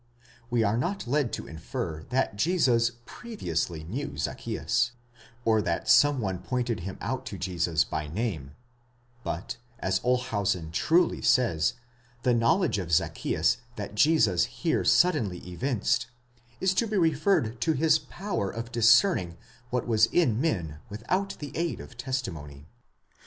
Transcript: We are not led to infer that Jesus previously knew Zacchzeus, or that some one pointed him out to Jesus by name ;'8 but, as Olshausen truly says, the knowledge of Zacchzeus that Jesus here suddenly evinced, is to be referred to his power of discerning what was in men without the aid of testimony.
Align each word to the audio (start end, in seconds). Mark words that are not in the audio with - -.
We 0.49 0.63
are 0.63 0.77
not 0.79 1.05
led 1.05 1.31
to 1.33 1.45
infer 1.45 2.07
that 2.09 2.35
Jesus 2.35 2.91
previously 3.05 3.83
knew 3.83 4.17
Zacchzeus, 4.17 4.93
or 5.45 5.61
that 5.61 5.87
some 5.87 6.19
one 6.19 6.39
pointed 6.39 6.79
him 6.79 6.97
out 6.99 7.23
to 7.27 7.37
Jesus 7.37 7.83
by 7.83 8.07
name 8.07 8.55
;'8 9.19 9.23
but, 9.23 9.57
as 9.77 9.99
Olshausen 10.03 10.71
truly 10.71 11.21
says, 11.21 11.75
the 12.23 12.33
knowledge 12.33 12.79
of 12.79 12.91
Zacchzeus 12.91 13.57
that 13.75 13.93
Jesus 13.93 14.45
here 14.45 14.83
suddenly 14.83 15.37
evinced, 15.47 16.07
is 16.59 16.73
to 16.73 16.87
be 16.87 16.97
referred 16.97 17.61
to 17.61 17.73
his 17.73 17.99
power 17.99 18.49
of 18.49 18.71
discerning 18.71 19.37
what 19.69 19.85
was 19.85 20.07
in 20.07 20.41
men 20.41 20.79
without 20.89 21.37
the 21.37 21.55
aid 21.55 21.79
of 21.79 21.95
testimony. 21.95 22.65